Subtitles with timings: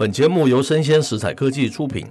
[0.00, 2.06] 本节目由生鲜食材科技出品，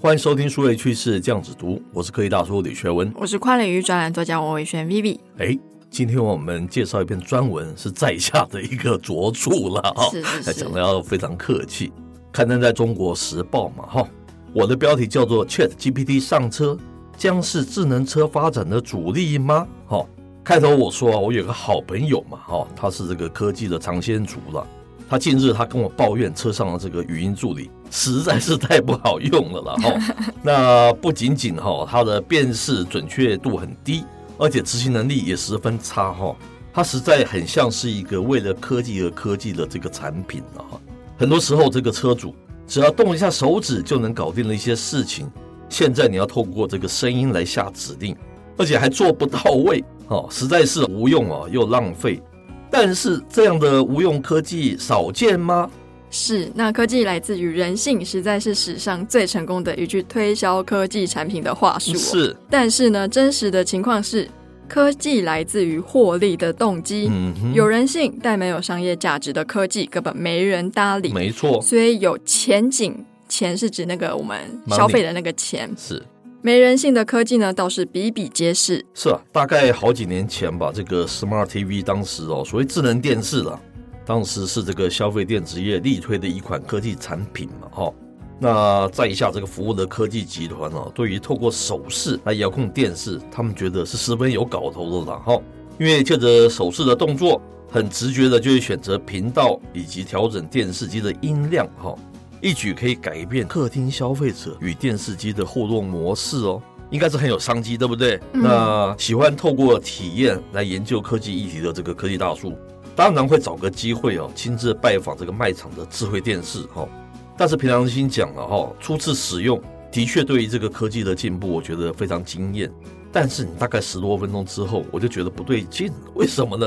[0.00, 5.16] 欢迎收听数位趋势酱子读，我是科技大叔李学文，我是跨领域专栏作家王维轩 Vivi。
[5.36, 5.56] 哎，
[5.88, 11.92] 今天我们介绍一篇专文，是在下的一个着著了啊，是是是，讲的要非常客气，
[12.32, 14.08] 刊登在中国时报嘛哈。
[14.52, 16.76] 我的标题叫做 Chat GPT 上车，
[17.16, 19.68] 将是智能车发展的主力吗？
[19.86, 20.04] 哈，
[20.42, 24.66] 开头我说啊，我有个好朋友嘛哈，他是这个科技的尝鲜族了。
[25.08, 30.14] 他近日他跟我抱怨车上的这个语音助理实在是太不好用了了哈。
[30.42, 34.04] 那不仅仅哈，它的辨识准确度很低，
[34.36, 36.36] 而且执行能力也十分差哈。
[36.72, 40.80] 它实在很像是一个为了科技而科技的这个产品了哈。
[41.16, 42.34] 很多时候这个车主
[42.66, 45.28] 只要动一下手指就能搞定了一些事情，
[45.70, 48.14] 现在你要透过这个声音来下指令，
[48.58, 52.22] 而且还做不到位哦，实在是无用啊又浪费。
[52.70, 55.70] 但是这样的无用科技少见吗？
[56.10, 61.94] 是，那科技来自于人性，实在是史上最成功的一句推销科技产品的话术。
[61.96, 64.26] 是，但是呢，真实的情况是，
[64.66, 67.08] 科技来自于获利的动机。
[67.10, 71.12] 嗯，有人性但没有商业价值的科技，根本没人搭理。
[71.12, 74.38] 没错，所以有前景，钱是指那个我们
[74.68, 75.70] 消费的那个钱。
[75.76, 76.02] 是。
[76.40, 78.84] 没人性的科技呢，倒是比比皆是。
[78.94, 83.60] 是啊，大概好几年前吧，这个 Smart TV 当时哦，所谓智能电视了，
[84.06, 87.92] 当时是这个消费电子业力推的一款科技产品嘛，哈。
[88.40, 95.36] 那在下这个服务的科技集团哦，对于透过手势来遥控电视，他们觉得是十分有搞头的了，哈。
[95.76, 101.96] 因为借着手势的动作，很直觉的就会选择频道以及调整电视机的音量，哈。
[102.40, 108.20] 一举可以改变客厅消费者与电视机的互动模式哦，应该是很有商机，对不对？
[108.32, 112.56] 嗯、那喜欢透过体验来研究科技议题的这个科技大叔，
[112.94, 116.88] 当然会找个机会哦，亲自拜访这个卖场的智慧电视哈、哦。
[117.36, 119.60] 但是平常心讲了哈，初次使用
[119.90, 122.70] 的确对于这个科技的进步，我觉得非常惊艳。
[123.10, 126.66] 但是你大概十多分钟之后，我就觉得不对劲，为什么呢？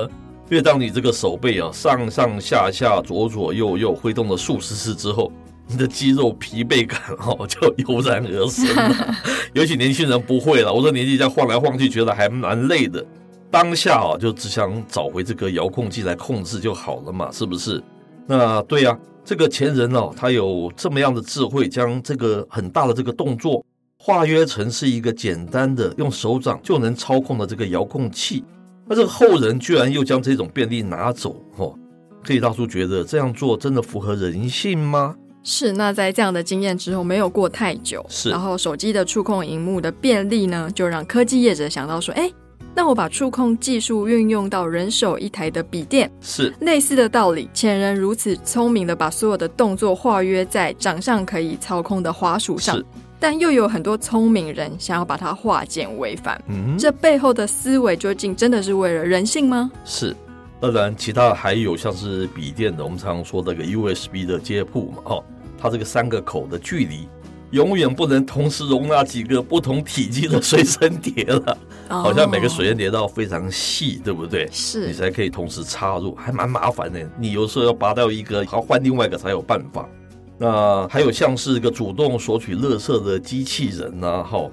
[0.50, 5.32] 因为当你这个手背啊上上下下左左右右挥动了数十次之后，
[5.72, 9.16] 你的肌肉疲惫感哦，就油然而生了。
[9.54, 13.04] 尤其年轻人不会了，我说年纪这样晃来晃去，觉得还蛮累的。
[13.50, 17.82] 当下啊，就只想找回这个遥控器来控制就好了嘛，是不是？
[18.28, 23.66] 那对呀，这个前人哦，他有这么样的智慧，将这个很大的这个动作
[23.98, 28.44] 化约成是一个简单的用手掌就能操控的这个遥控器。
[28.88, 31.78] 那这个后人居然又将这种便利拿走哦，
[32.24, 35.16] 可以大叔觉得这样做真的符合人性吗？
[35.44, 42.32] 是，那在这样的经验之后，没有过太久，是，然后手机的触控荧幕的便利呢，就让科技业者想到说，哎，
[42.76, 47.50] 那我把触控技术运用到人手一台的笔电，是类似的道理。
[47.54, 52.82] 前人如此聪明的把所有的动作化约在掌上可以操控的滑鼠上，
[53.20, 59.72] 但又有很多聪明人想要把它化简为繁，嗯，这背后的思维究竟真的是为了人性吗？
[59.84, 60.16] 是。
[60.62, 65.24] 当然，其他还有像是笔电的，我们常常说那个 USB 的接埠嘛，哈，
[65.58, 67.08] 它这个三个口的距离，
[67.50, 71.58] 永远不能同时容纳几个不同体积的随身碟了，
[71.90, 74.48] 好像每个随身碟都要非常细，对不对？
[74.52, 77.10] 是，你才可以同时插入，还蛮麻烦的。
[77.18, 79.90] 你有时候要拔掉一个，还要换另外一个才有办法。
[80.38, 84.48] 那还有像是一个主动索取垃圾的机器人呐，哈。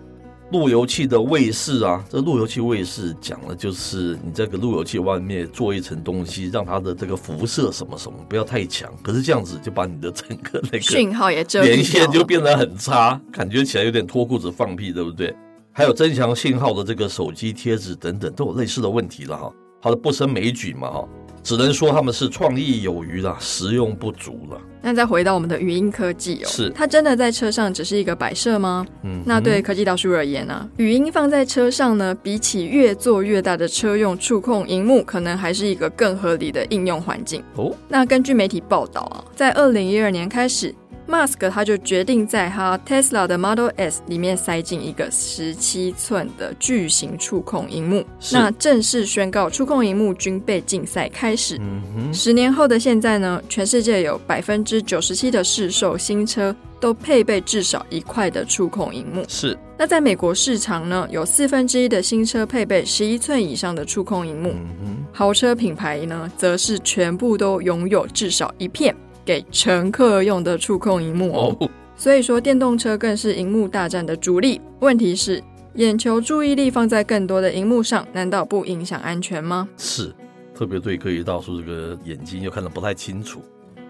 [0.50, 8.90] 路由器的卫士啊，这路由器卫士讲的就是你这个路由器外面做一层东西，让它的这个辐射什么什么不要太强。
[9.02, 15.34] 可是这样子就把你的整个那个讯号也遮连线就变得很差，感觉起来有点脱裤子放屁，对不对？
[15.70, 19.52] 还有增强信号的这个手机贴纸等等，都有类似的问题了哈。
[19.80, 21.08] 它的不胜枚举嘛哈。
[21.40, 24.60] 只能说他们是创意有余了，实用不足了。
[24.82, 28.84] 那再回到我们的语音科技哦，是它真的在车上只是一个摆设吗？
[29.02, 37.74] 嗯，那对科技大叔而言呢、啊，语音放在车上呢，比起越做越大的车用触控荧幕，可能还是一个更合理的应用环境哦。
[37.88, 40.74] 那根据媒体报道啊，在二零一二年开始，
[41.08, 51.58] ，Musk 他就决定在他 Tesla 的 Model S 里面塞进一个十七寸的巨型触控荧幕，那正式宣告触控荧幕军备竞赛开始。
[51.58, 59.24] 嗯、十年后的现在呢，全世界有百分之九十七的市售新车都配备至少一块的触控荧幕。
[59.26, 59.58] 是。
[59.76, 64.50] 那在美国市场呢，有四分之一的新车配备十一寸以上的触控荧幕。
[64.84, 68.94] 嗯、豪车品牌呢，则是全部都拥有至少一片。
[69.28, 74.58] 给乘客用的触控荧幕哦，所以说电动车更是荧幕大战的主力。
[74.80, 75.44] 问题是，
[75.74, 79.68] 眼球注意力放在更多的荧幕上，难道不影响安全吗？
[79.76, 80.14] 是，
[80.54, 83.42] 特别对科技大叔这个眼睛又看得不太清楚，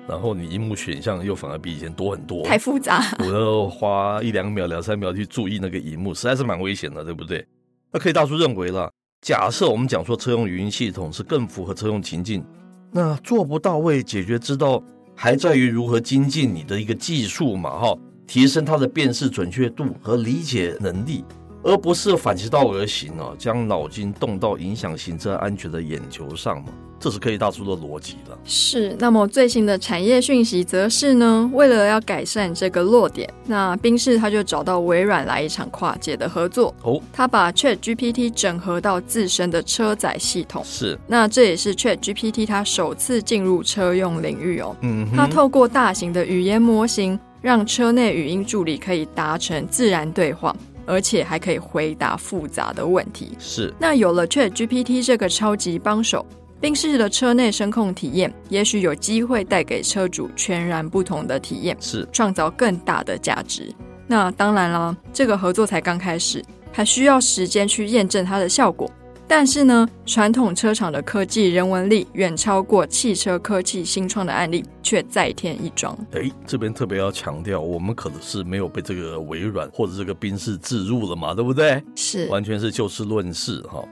[0.09, 7.47] 然后你荧幕选项又反而比以前多很多，太复杂，我要花一两秒、两三秒去注意那个荧幕，实在是蛮危险的，对不对？
[7.93, 8.91] 那可以大叔认为了，
[9.23, 12.45] 假设我们讲说车用语音系统是更符合车用情境，
[12.91, 14.83] 那做不到位解决之道。
[15.21, 21.25] 还在于如何精进你的一个技术嘛，哈，提升它的辨识准确度和理解能力，
[21.63, 26.69] 而不是反其道而行哦，将脑筋动到影响行车安全的眼球上嘛。
[27.01, 28.37] 这是科技大叔的逻辑了。
[28.45, 36.75] 是，那么最新的产业讯息则是呢，为了要改善这个弱点，那宾士他就找到微软来一场跨界的合作。
[36.83, 40.61] 哦，他把 Chat GPT 整合到自身的车载系统。
[40.65, 44.75] 是，那这也是 Chat GPT 它首次进入车用领域哦。
[44.81, 50.53] 嗯，它透过大型的语言模型，让车内语音助理可以达成自然对话，
[50.89, 53.37] 而且还可以回答复杂的问题。
[53.39, 56.25] 是，那有了 Chat GPT 这个超级帮手。
[56.61, 63.73] 宾士的车内声控体验，也许有机会带给车主全然不同的体验，是创造更大的价值。
[64.09, 66.43] 那当然啦，这个合作才刚开始，
[66.73, 68.91] 还需要时间去验证它的效果。
[69.29, 75.97] 但是呢，传统车厂的科技人文力远超过汽车科技新创的案例，却再添一桩。
[76.13, 81.83] 哎，这边特别要强调，我们可能是没有被这个微软或者这个宾士置入了嘛，对不对？
[81.95, 83.85] 是，完全是就事论事哈。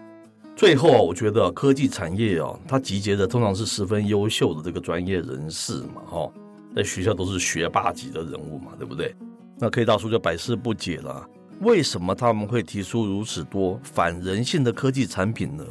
[0.56, 6.32] 最后啊，我觉得科技产业啊，它集结的通常是十分优秀的这个专业人士嘛，哈，
[6.74, 9.14] 在学校都是学霸级的人物嘛，对不对？
[9.58, 11.28] 那 K 大叔就百思不解了，
[11.60, 15.64] 为什么他们会提出如此多反人性的科技产品呢？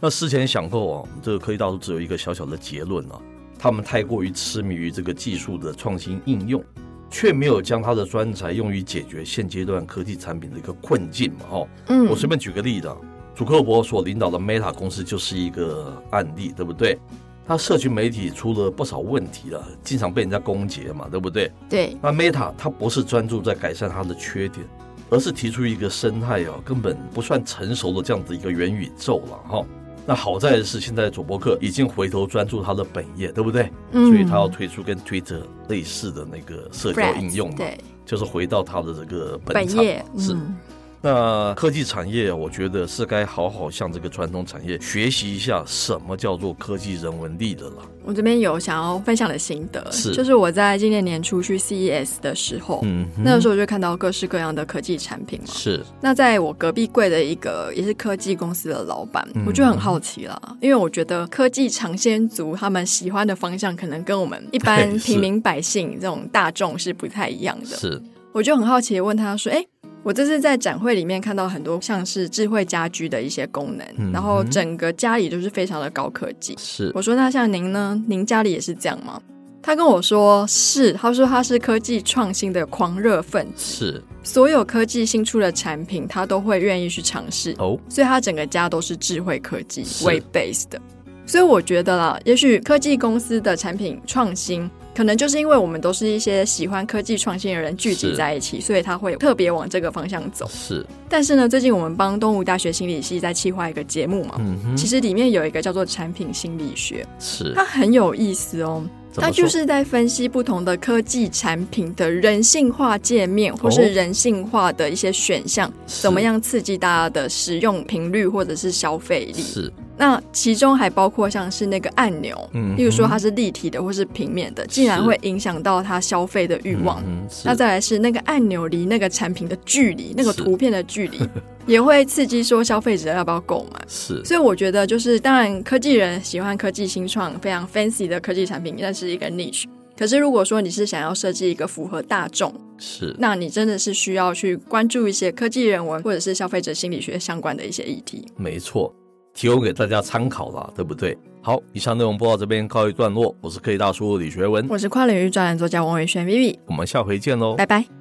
[0.00, 3.20] 那思前想后啊，这个科技大叔只有一个小小的结论啊，
[3.58, 6.62] 他们太过于痴迷于这个技术的创新应用，
[7.10, 11.68] 却没有将他的专才用于解决现阶段科技产品的一个困境嘛，哦。
[11.88, 12.96] 嗯，我随便举个例子啊。
[13.34, 16.98] 祖克伯所领导的 Meta 公司就是一个案例，对不对？
[17.46, 21.50] 他社群媒体出了不少问题了，经常被人家攻击嘛，对不对？
[21.68, 21.96] 对。
[22.02, 24.66] 那 Meta 它不是专注在改善它的缺点，
[25.10, 29.64] 而是提出一个生态啊根本不算成熟的这样子一个元宇宙了哈。
[30.06, 33.70] 那好在的是，现在佐伯克已经回头专注他的本业，对不对？
[33.92, 34.10] 嗯。
[34.10, 40.32] 所以他要推出跟 Twitter 类似的那个社交应用嘛，对，就是回到他的这个本业，是。
[40.34, 40.56] 嗯
[41.00, 47.76] 那科技产业，我觉得是该好好向这个传统产业学习一下，什么叫做科技人文力的了。
[48.04, 55.46] 我这边有想要分享的心得，是就是我在今年年初去 CES 的时候，嗯，那个时候就看到各式各样的科技产品嘛。
[55.52, 55.84] 是。
[56.00, 67.76] 那在我隔壁柜的一个也是科技公司的老板，我就很好奇了，因为我觉得科技尝鲜族他们喜欢的方向，可能跟我们一般 平民百姓这种大众是不太一样的。
[67.76, 68.02] 是。
[68.32, 69.64] 我就很好奇问他说：“哎。”
[70.04, 76.54] 我这次在展会里面看到很多像是智慧家居的一些功能，嗯、然后整个家里都是非常的高科技。
[76.58, 78.00] 是，我说那像您呢？
[78.06, 79.20] 您家里也是这样吗？
[79.60, 90.80] 他跟我说是，他说他是科技创新的狂热分子，是，所有科技新出的产品他都会愿意去尝试哦，所以他整个家都是智慧科技为 base 的。
[91.26, 94.70] 所以我觉得啦，也许科技公司的产品创新。
[94.98, 100.50] 可能就是因为我们都是一些喜欢科技创新的人聚集在一起，所以他会特别往这个方向走。
[100.52, 108.84] 是，但是呢，最近我们帮东吴大学心理系在企划一个节目嘛，嗯，其实里面有一个叫做产品心理学，是，它很有意思哦。
[109.14, 119.42] 它就是在分析不同的科技产品的人性化界面，或是人性化的一些选项，怎么样刺激大家的使用频率或者是消费力。
[119.42, 119.72] 是。
[119.98, 127.02] 那其中还包括像是那个按钮，嗯，例如说它是立体的或是平面的，竟然会影响到他消费的欲望。
[127.04, 131.18] 嗯那再来是那个按钮离那个产品的距离，那个图片的距离，
[131.66, 133.80] 也会刺激说消费者要不要购买。
[133.88, 139.64] 是，所以我觉得就是，当然科技人喜欢科技新创、非常 fancy 的科技产品，那是一个 niche。
[139.98, 148.24] 可是如果说你是想要设计一个符合大众，是，那你真的是需要去关注一些科技人文或者是消费者心理学相关的一些议题。
[148.36, 148.94] 没错。
[149.38, 151.16] 提供给大家参考了，对不对？
[151.40, 153.32] 好，以上内容播到这边告一段落。
[153.40, 157.97] 我是科技大叔李学文，我是跨领域专栏作家王伟轩 Vivi，我们下回见喽，拜拜。